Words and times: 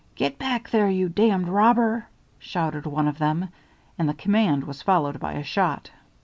"Get 0.15 0.39
back 0.39 0.71
there, 0.71 0.89
you 0.89 1.09
damned 1.09 1.47
robber!" 1.47 2.07
shouted 2.39 2.87
one 2.87 3.07
of 3.07 3.19
them, 3.19 3.49
and 3.99 4.09
the 4.09 4.15
command 4.15 4.63
was 4.63 4.81
followed 4.81 5.19
by 5.19 5.33
a 5.33 5.43
shot. 5.43 5.91